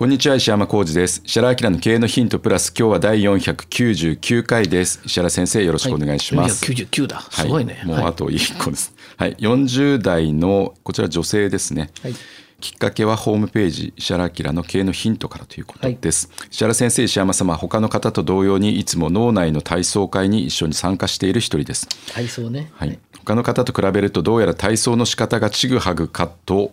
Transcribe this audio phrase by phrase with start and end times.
[0.00, 1.20] こんにちは石山浩二です。
[1.26, 5.02] 石原明の経営のヒントプラス今日は第499回です。
[5.04, 7.20] 石原先生よろしくお願いします、はい、499だ。
[7.20, 8.94] すごいね、はい、もうあと1個です。
[9.18, 12.14] はい、40代のこちら女性ですね、はい。
[12.62, 21.86] きっかけはホームページ石原明の経営のヒントからということです、はい、石原先生石山様他の方と同様にいつも脳内の体操会に一緒に参加している一人です。
[22.10, 22.70] 体操ね。
[22.72, 26.72] はい、他の方と比べるとどうやら体操の仕方がちぐはぐかと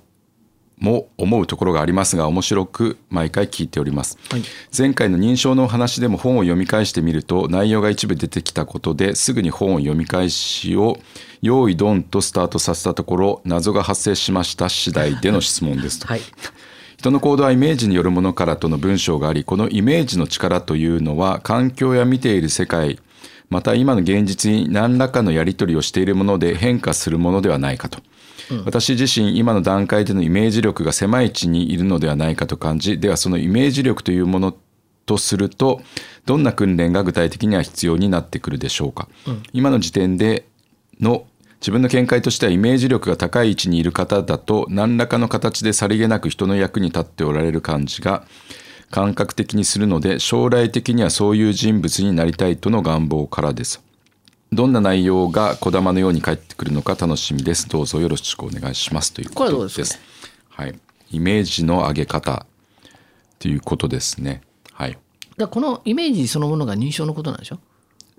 [0.80, 4.44] も思うところがありますが面白く毎回聞いております、はい、
[4.75, 10.97] 前回の認証のお話でも本を読み返してみると内容が一部出てきたことですぐに本を読み返しを
[11.42, 16.22] 用意ドンとスタートさせたところ謎が発生しました次第での質問ですと、はい、
[16.97, 23.00] 人の行動はイメージによるものからとの文章がありこのイメージの力というのは環境や見ている世界
[23.50, 28.00] また今の現実に何らかのやり取りをしているもので変化するものではないかと。
[28.66, 34.56] 私自身今の段階でのイメージ力が狭い位置にいるのではないかと感じではそのイメージ力というもの
[35.06, 35.81] とすると
[36.25, 40.46] どんな訓練が具体的には必要になってくるでしょうか、うん、今の時点で
[41.00, 41.25] の
[41.59, 48.25] 自分の見解としてはイメージ力が高い位置にいる方だと何らかの形でさりげなく人の役に立っておられる感じが
[48.92, 53.84] 感覚的にするので将来的にはそういう人物になりたいとの願望からです
[54.53, 57.68] どんな内容が小玉のように返ってくるのか楽しみです。
[57.68, 59.96] どうぞよろしくお願いしますということです。
[59.96, 60.00] ね、
[60.48, 60.80] はい。
[61.12, 62.46] イメージの上げ方
[63.40, 64.42] ということですね。
[64.72, 64.98] はい。
[65.36, 67.59] だこのイメージそのものが認証のことなんでしょ？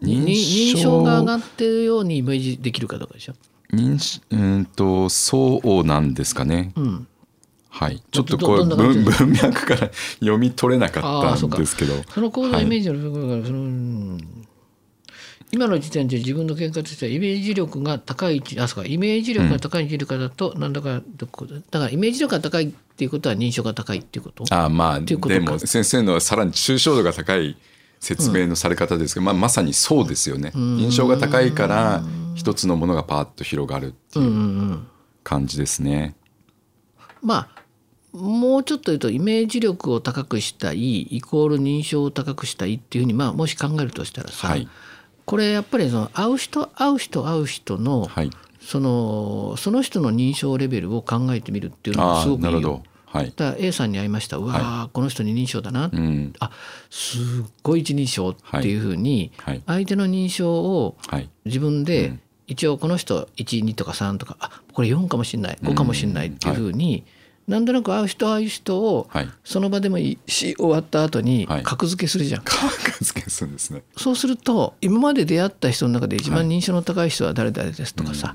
[0.02, 3.34] 認証が上がってるようにイメージできるかどうかでしょ？
[3.72, 6.72] 認うんとそうなんですかね。
[6.76, 7.08] うん。
[7.70, 9.90] はい、ちょっとこれ文 文脈から
[10.20, 11.94] 読み取れなかったんですけど。
[12.12, 14.18] その行動イメージの部分がその、
[15.50, 18.88] 今の時点で自分の見解としてはイメージ力が高いあそうか。
[18.88, 24.44] イメージ力が高い位置いるかだと何だかだからイメージ力が高いっていうことは認証が高いっていうこと？
[24.50, 27.56] あまあでも先生のはさらに抽象度が高い
[28.00, 30.52] 説明のされ方ですけど、うん、まあ、まさにそうですよね。
[30.54, 32.02] 印象が高いから
[32.34, 34.80] 一つのものがパーッと広がるっていう
[35.24, 36.14] 感じですね。
[37.22, 37.58] まあ
[38.12, 44.68] もうちょっと言うとイメージ力を高くしたいイコール認証を高くしたいっていうふうに、まあ、もし考えるとしたらさ、はい、
[45.24, 48.30] これやっぱりその会う人会う人会う人の、はい、
[48.60, 52.82] そのその人の認証レベルを考えてみるっていうのがすごくいいよ。
[53.04, 54.36] はい、だ A さんに会いました。
[54.36, 56.50] うわ、はい、この人に認証だな、うん、あ
[56.90, 57.20] すっ
[57.62, 59.32] ごい一認証っていうふうに、
[59.66, 60.98] 相手の認証を
[61.46, 67.04] 自分で、一応この人12とか3とかあこれ4かもしれない5かもしれないっていうふうに、
[67.46, 69.08] なんとなく会う人会う人を
[69.44, 73.82] その場でもいいし終わった後に格付けするじゃん、格付けするんですね。
[73.96, 78.34] そうすると今まで出会った人の中で一番認証の高い人は誰々ですとかさ、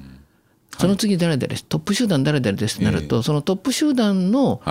[0.78, 4.62] その次誰々ですトップ集団誰々ですとなると、そのトップ集団の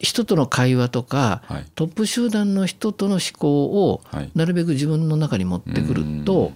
[0.00, 1.42] 人との会話とか、
[1.74, 4.00] トップ集団の人との思考を
[4.34, 6.52] なるべく自分の中に持ってくると、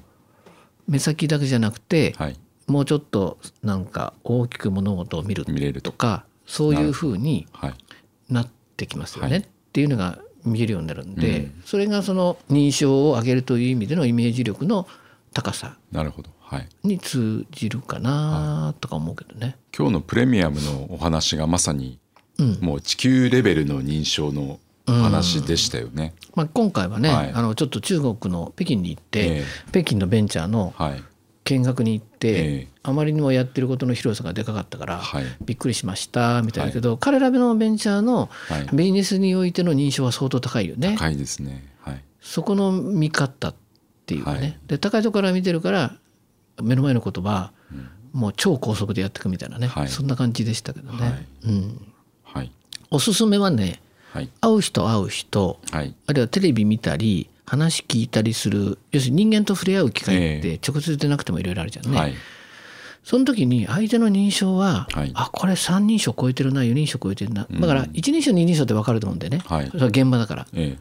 [0.89, 2.15] 目先だけじゃなくて、
[2.67, 5.45] もうちょっとなんか大きく物事を見る
[5.83, 7.47] とかそういうふうに
[8.29, 9.38] なってきますよね。
[9.38, 9.43] っ
[9.73, 14.87] ていうのが見えるようになるんで、それがその認証を上げるという意味でのイメージ力の
[15.32, 15.76] 高さ
[16.82, 19.56] に通じるかなとか思うけどね。
[19.76, 21.99] 今日のプレミアムのお話がまさに
[22.61, 26.15] もう地球レベルの認証の話でしたよね。
[26.23, 30.75] うん、まあ、今回はね、はい、あのちょっと中国の北京に行って、えー、北京のベンチャーの
[31.45, 38.29] 見学に行って、えー、あまりにもやってることの広さがでかかったから、はい、びっくりしましたみたいだけど、はい、彼らのベンチャーの
[38.73, 40.97] ビジネスにおいての認証は相当高いよね。
[40.99, 43.55] 高いですね、はい、そこの見方っ
[44.07, 45.97] ていうかね、で高いところから見てるから
[46.63, 47.75] 目の前の言葉、う
[48.19, 51.27] ん、もう超高速でやっていくみたいなね、そんな感じでしたけどね。
[51.45, 51.93] うん。
[52.23, 52.53] はい、
[52.91, 53.81] おすすめはね、
[54.14, 61.99] 会う人会う人、あるいはテレビ見たり話聞いたりする要するに人間と触れ合う機会って直接でなくてもいろいろあるじゃんね。
[61.99, 62.14] はい。
[63.02, 65.12] その時に相手の認証は、はい。
[65.14, 67.46] あこれ三人称超えてるな4人称超えてるな。
[67.50, 69.69] だから一人称二人称って分かると思うんでね、はい。
[69.69, 70.46] それは現場だから。
[70.55, 70.78] え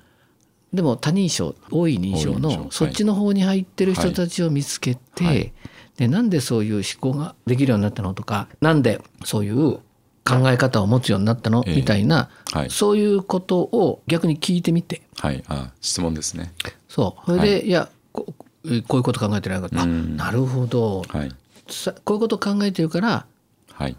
[0.73, 5.53] でも多人称多い認証のそっちの方に入ってる人たちを見つけて、はい。
[5.97, 9.79] でなんでそういう思考ができるようになったのとかなんでそういう
[10.25, 11.75] 考え方を持つようになったの、ええ。
[11.75, 12.69] みたいな、はい。
[12.69, 15.01] そういうことを逆に聞いてみて。
[15.23, 15.43] えはい。
[15.47, 16.53] あ質問ですね。
[16.87, 17.25] そう。
[17.25, 17.69] それで、、はい。
[17.69, 18.33] やここ
[18.69, 20.15] ういうこと考えてないかあうん。
[20.15, 21.03] なるほど。
[21.09, 21.31] はい。
[21.67, 23.25] さこういうこと考えてるから
[23.71, 23.97] はい。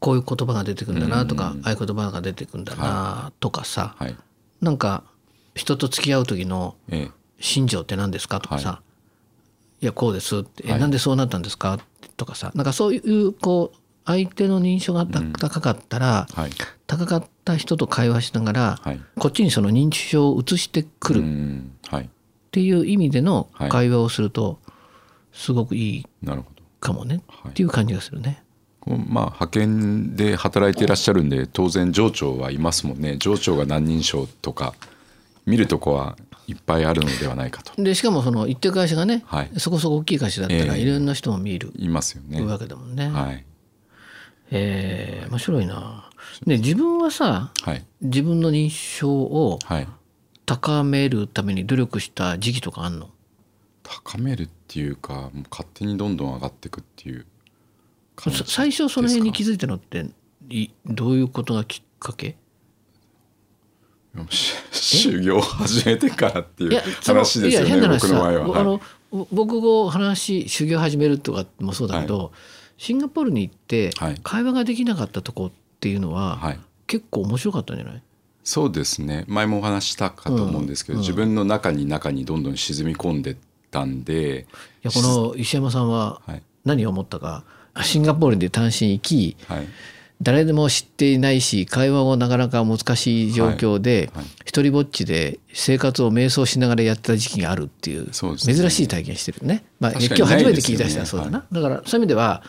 [0.00, 1.60] こういう言葉が出てくるんだなとか、うん。
[1.64, 4.16] ああいう言葉が出てくるんだなとかさ、はい。
[4.60, 5.02] なんか
[5.54, 7.10] 人と付き合う時のええ。
[7.40, 8.82] 心情って何ですかとかさ、、は
[9.82, 10.80] いやこうですって、えはい。
[10.80, 11.78] なんでそうなったんですか
[12.16, 16.50] とかさなんかそういうこう相手の認証が高かったら、はい。
[16.86, 19.00] 高かった人と会話しながら、はい。
[19.18, 22.08] こっちにその認知症を移してくうるっ
[22.50, 23.70] ていう意味でのはい。
[23.70, 24.58] 会話をすると
[25.32, 26.62] すごくいいなるほど。
[26.80, 27.52] かもね、はい。
[27.52, 28.42] っていう感じがするね。
[28.86, 33.16] まあ派遣で働いていらっしゃるんで当然上長はいますもんね。
[33.18, 34.74] 上長が何人称とか
[35.46, 37.82] 見るとこはいっぱいあるのではないかと。
[37.82, 39.50] でしかもその言ってる会社がね、はい。
[39.56, 40.82] そこそこ大きい会社だったらええ。
[40.82, 41.72] いろんな人も見る。
[41.76, 42.42] いますよね。
[42.42, 43.08] わけだもんね。
[43.08, 43.44] はい
[44.56, 46.10] えー面白いな。
[46.46, 47.84] ね自分はさはい。
[48.00, 49.88] 自分の認証をはい。
[50.46, 53.10] 高めるために努力した時期とかあんの？
[53.82, 57.26] 高めるっていうかもう勝手にどんどん上がっていくっていう。
[58.16, 60.06] 感じさ最初その辺に気づいたのって
[60.48, 62.36] いどういうことがきっかけ？
[64.70, 68.60] 修行を始めてからっていう話ですよね僕の場合は、はい。
[68.60, 68.80] あの
[69.32, 72.32] 僕が話修行始めるとかもそうだけど、
[72.76, 74.20] シンガポールに行ってはい。
[74.22, 75.50] 会話ができなかったとこっ
[75.80, 76.58] ていうのは、はい。
[76.86, 78.02] 結構面白かったんじゃない？
[78.42, 79.24] そうですね。
[79.26, 83.36] 前もお話ししたかと思うんですけど、自分の中に中にどんどん沈み込んでっ
[83.70, 84.46] たんで
[84.82, 86.42] いやこの石山さんははい。
[86.64, 87.44] 何を思ったか？
[87.82, 89.66] シンガポールで単身行きはい
[90.22, 94.24] 誰でも知っていないし会話もなかなか難しい状況で、はい。
[94.24, 94.32] はい。
[94.46, 98.12] 一人ぼっちで生活を瞑想しながらやってた時期があるっていうね。
[98.12, 102.42] 珍しい体験してるね、まあ、今日初めて聞いた人はそうだな、だからそういう意味では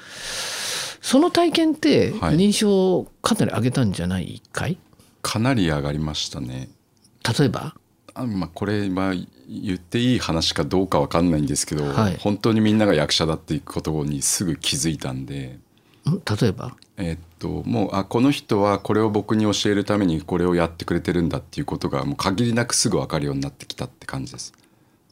[1.02, 2.36] その体験ってはい。
[2.36, 4.78] 認証をかなり上げたんじゃないかい？
[5.22, 6.70] かなり上がりましたね。
[7.40, 7.76] 例えば？
[8.14, 9.14] あまあこれまあ
[9.48, 12.18] 言っていい話かどうかわかんないんですけど、はい。
[12.18, 15.60] 本当にみんなが役者だっていうことにすぐ気づいたんでん
[16.06, 16.76] 例えば？
[16.98, 24.54] えーっともうあこの人はこれを僕に教えるためにこれをやってくれてるんだっていうことがもう限りなくすぐ分かるようになってきたって感じです。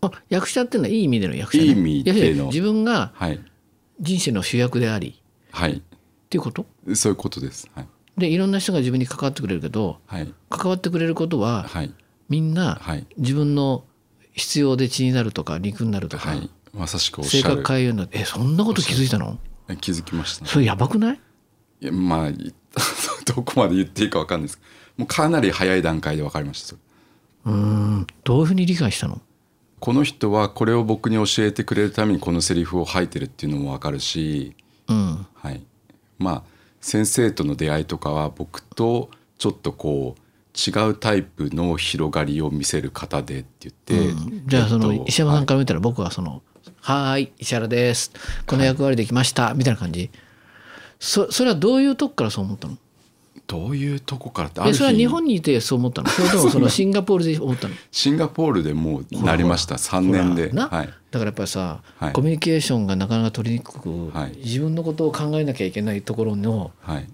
[0.01, 3.39] あ役者っていうのはいい意味での役者、ね、いい意味での自分がはい。
[3.99, 5.21] 人生の主役であり。
[5.51, 5.73] はい。
[5.77, 5.81] っ
[6.29, 6.65] ていうこと？
[6.95, 7.69] そういうことです。
[7.73, 7.87] はい。
[8.17, 10.33] でいろんな人が自分に関わってくれるけどはい。
[10.49, 11.93] 関わってくれることははい。
[12.29, 13.05] みんなはい。
[13.17, 13.83] 自分の
[14.33, 16.49] 必要で血になるとか肉になるとか、はい。
[16.73, 19.37] まさしく性格変えようになってえそんなこと気づいたの？
[19.37, 20.49] え気づきました、ね。
[20.49, 21.19] それやばくない？
[21.81, 22.53] いやまあい
[23.25, 24.59] どこまで言っていいか分かんないです。
[24.97, 26.75] もうかなり早い段階で分かりました
[27.45, 28.07] うーん。
[28.23, 29.21] どういうふうに理解したの？
[29.79, 34.55] この人はこれを僕に教えてくれるためにこのセリフを吐いてるっていうのも分かるし、
[34.87, 35.27] うん。
[35.33, 35.61] はい、
[36.19, 36.43] まあ
[36.79, 40.21] 先生との出会いとかは僕とちょっとこう
[40.55, 44.13] 違うタイプの広がりを見せる方でって言って、
[44.45, 46.43] じゃあそのえっと石山さんから見たら僕はその
[46.81, 48.11] 「はーい石原です。
[48.45, 50.11] この役割できました」みたいな感じ。
[50.99, 52.77] そそれはどういうとこからそう思ったの？
[53.45, 55.05] どういうとこからってあるそれは日。
[55.05, 56.07] 本にいてそう思ったの？
[56.11, 57.75] それともそのシンガポールで思ったの？
[57.91, 59.75] シンガポールでもうなりました。
[59.75, 62.13] 3年で、はい、だからやっぱりさ、はい。
[62.13, 64.37] コミュニケーションがなかなか取りにくく、はい。
[64.37, 67.07] 自分のことを考えなきゃいけないところのはい、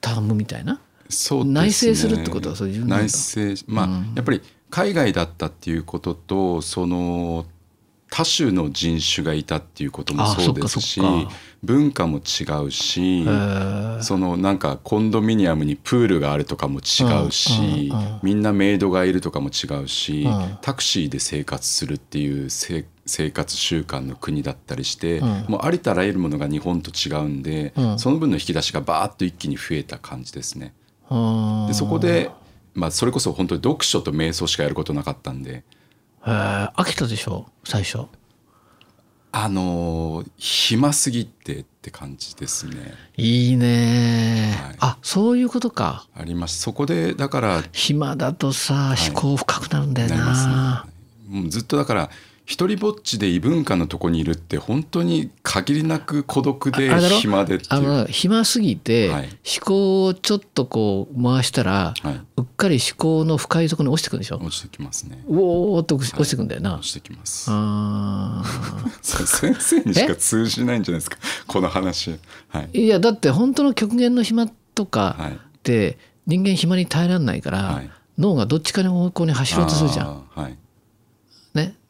[0.00, 0.78] タームみたいな？
[1.12, 1.52] そうね。
[1.52, 4.40] 内省するってことはそういう内省まあ、やっぱり
[4.70, 7.44] 海外だったっていうこととその
[8.12, 11.00] 多種の人種がいたっていうこともあそうですし
[11.62, 13.24] 文化も違うし
[14.02, 18.20] そのなんかコンドミニアムにプールがあるとかも違うし、うんうんうん。
[18.22, 20.58] みんなメイドがいるとかも違うし、うん。
[20.60, 25.44] タクシーで生活するっていうせ生活習慣の国だったりして、うん。
[25.48, 27.98] もうありとあらゆるものが日本と違うんで、うん。
[27.98, 30.74] その分の引き出しがバーッと一気に増えた感じですね。
[31.10, 32.30] うんでそこで、
[32.74, 35.64] まあ、それこそ本当に読書と瞑想しかやることなかったんで。
[36.24, 37.46] 飽きたでしょ？
[37.64, 38.06] 最初。
[39.32, 42.94] あのー暇すぎてって感じですね。
[43.16, 44.76] いいね、はい。
[44.80, 46.06] あそういうことか。
[46.14, 46.60] あります。
[46.60, 50.86] そこでだから暇だとさ思考深くなるんだよな。
[51.28, 51.40] ね。
[51.40, 52.10] もうずっとだから
[52.52, 56.90] 一一人ぼっちで異文化のとこにいるって本当に限りなく孤独で
[57.20, 57.70] 暇でっていう。
[57.70, 59.24] あの暇すぎて、思
[59.64, 64.36] 考をちょっとこう回したら、はい、うっかり思考の深いところに落ちてくるでしょ？
[64.36, 65.24] 落ちてきますね。
[65.26, 67.46] おおっと落ちてくんだよな、落ちてきます。
[67.50, 68.44] あ
[69.02, 71.18] 先生にしか通じないんじゃないですか？
[71.48, 72.16] この話、
[72.48, 75.16] はい、いやだって本当の極限の暇とか
[75.58, 80.24] って人間暇に耐えられないから、はい、脳がどっちかの方向に走ろうとするじゃん。
[80.34, 80.58] はい、ね、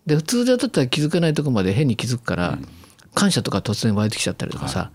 [0.06, 2.68] で普通だったら気づかないとこまで変に気づくから、うん、
[3.14, 4.90] 感謝とか突然湧いてきちゃったりとかさ、はい、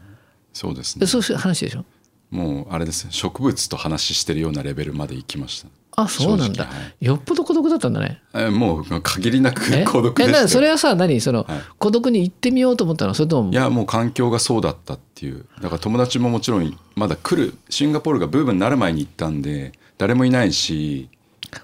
[0.54, 1.08] そうですね。
[1.08, 1.86] そういう話でしょ？
[2.30, 3.12] もうあれですね。
[3.12, 5.70] 植物と話してるようなレベルまで行きました。
[6.00, 8.22] あそうなんだ、はい、よっぽど孤独だったんだね。
[8.36, 11.22] えもう限りなく孤独でえそれはさ何？
[11.22, 13.14] その、はい、孤独に行ってみようと思ったの？
[13.14, 13.52] それとも？
[13.52, 15.46] いやもう環境がそうだったっていう。
[15.62, 21.10] だから友達ももちろんまだ来るシンガポールがブームになる前に行ったんで誰もいないし。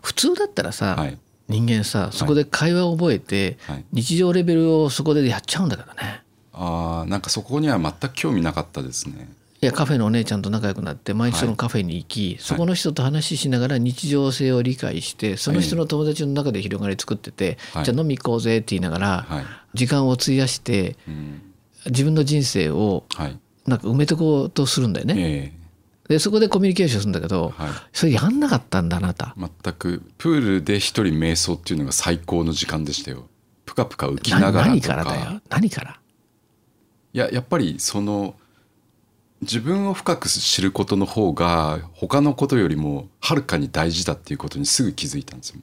[0.01, 1.19] 普通だったらさ、はい、
[1.49, 6.23] 人間さそこで会話を覚えて、はい、日常レベルをそこでやっちゃうんだけどね。
[6.53, 9.29] あなんかそこには全く興味なかったですね。
[9.61, 19.27] いやカフェのお姉ちゃんと仲良くなって毎日そのカフェに行き、はい、そこの人と話ししながら日常性を理解してその人の友達の中で広がり作ってて、はい、じゃあ飲み行こうぜって言いながら、
[19.73, 20.97] 時間を費やして、
[21.85, 23.05] 自分の人生を
[23.65, 25.15] なんか埋めてこうとするんだよね。
[25.17, 25.62] えー、
[26.09, 27.53] でそこでコミュニケーションするんだけど、
[27.93, 29.35] それやんなかったんだあなた。
[29.37, 33.29] 全くプールで一人瞑想っていうのが最高の時間でしたよ。
[33.65, 35.41] ぷかぷか浮きながら何からだよ？
[35.49, 35.99] 何から？
[37.13, 38.35] いややっぱりその
[39.41, 45.61] 自分を深く知ることの方が他のことよりもはるかに大事だっていうことにすぐ気づいたんですよ。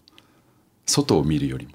[0.86, 1.72] 外を見るよりも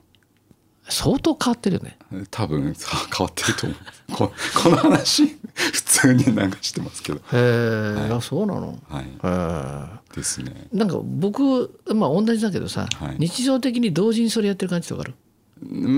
[0.88, 1.98] 相当変わってるよね。
[2.32, 3.80] 多分変わってると思う。
[4.14, 4.32] こ
[4.64, 7.18] この話普通に流してますけど。
[7.18, 8.80] へえ、はい、そうなの？
[8.88, 10.16] はい。
[10.16, 10.68] ですね。
[10.72, 15.16] なんか僕まあ同じだけどさ、はい、日常的に同時にそれやってる感じとかある？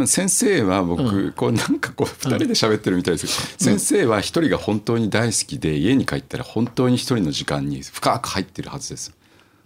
[0.08, 9.14] 先生は僕、うん、こうなんかこう2人で喋ってるみたいですけど、うん、先生は一人が本当に大好きで家に帰ったら本当に一人の時間に深く入ってるはずです。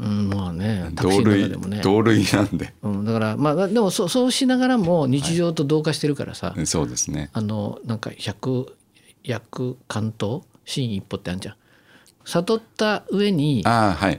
[0.01, 7.29] うん、まあね同類、ね、同類なんで、うん、だからまあでもそそうしながらも日常と同化してるからさ、はい、そうですね。
[7.33, 8.75] あのなんか百
[9.23, 10.41] 薬関東？
[10.65, 11.55] 新一歩ってあるじゃん。
[12.23, 13.63] 悟った上に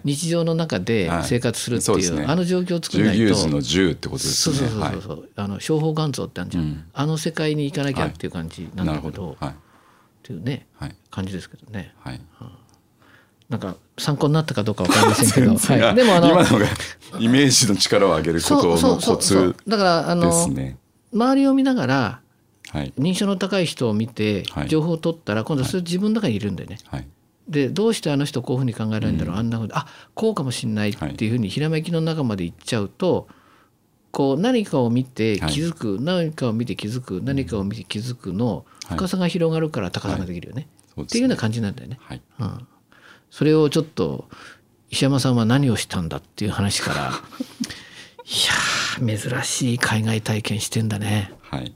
[0.05, 3.49] 日常の中で生活するっていう,、あの状況を作らないと。
[3.49, 4.57] の十ってことですね。
[4.57, 9.55] そうそうそうそう、あの商法元祖ってあるじゃん、あの世界に行かなきゃっていう感じなんだけど,、っ
[10.23, 10.67] ていうね、
[11.11, 12.21] 感じですけどね、はい
[13.53, 15.55] なんか参考になったかどうかわかりませんけど、
[15.87, 16.67] はい、でもあの今のが
[17.21, 20.33] イメージの力を上げることのコツだからあの、
[21.13, 22.21] 周りを見ながら、
[22.99, 27.07] 認証の高い人を見て情報を取ったら今度それ自分の中にいるんでね、はい。
[27.47, 33.29] でどうしてあの人こういうふうに考えられるんだろう、うん、あんなふうにあこうかもしれないっていうふうにひらめきの中まで行っちゃうと、
[34.11, 41.99] こう何かを見て気づく、はい、何かを見て気づく何かを見て気づくの深さが広がるから高さができるよね、はい、っていうような感じなんだよね。
[42.01, 42.67] はい、うん、
[43.33, 44.29] それをちょっと
[44.91, 47.13] 石山さんは何をしたんだっていう話から
[49.01, 51.33] いや珍しい海外体験してんだね。
[51.41, 51.75] はい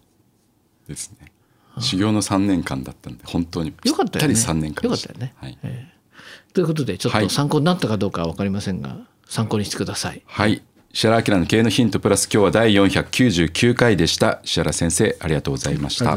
[0.87, 1.33] ですね。
[1.81, 5.35] 修行の3年間だったんで本当にぴったり3年間よかったよね。
[5.39, 10.23] はいえー、ということでちょっと参考になったかどうかは分かりませんが、はい、参考にしてください。
[10.27, 16.17] はい石原明の経営のヒントプラス今日は第499回でした石原先生ありがとうございました。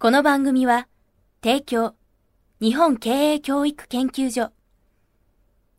[0.00, 0.86] この番組は、
[1.42, 1.96] 提供、
[2.60, 4.52] 日本経営教育研究所、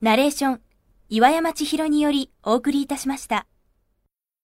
[0.02, 0.62] ナレーション、
[1.08, 3.48] 岩山千尋によりお送りいたしました。